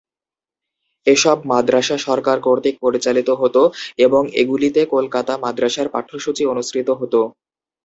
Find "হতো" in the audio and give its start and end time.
3.41-3.61, 7.01-7.19